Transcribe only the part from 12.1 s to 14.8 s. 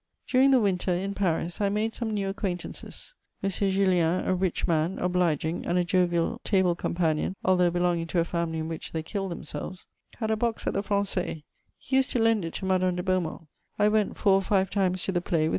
lend it to Madame de Beaumont: I went four or five